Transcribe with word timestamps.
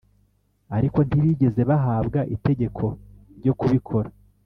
ariko 0.77 0.99
ntibigeze 1.07 1.61
bahabwa 1.69 2.19
itegeko 2.35 2.85
ryo 3.39 3.53
kubikora 3.59 4.09